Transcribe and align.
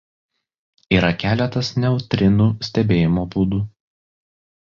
Yra 0.95 1.09
keletas 1.23 1.69
neutrinų 1.83 2.47
stebėjimo 2.69 3.27
būdų. 3.35 3.63